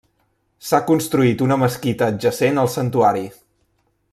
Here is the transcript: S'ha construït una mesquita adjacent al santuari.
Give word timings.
S'ha 0.69 0.79
construït 0.87 1.43
una 1.47 1.57
mesquita 1.65 2.09
adjacent 2.15 2.61
al 2.63 2.73
santuari. 2.77 3.23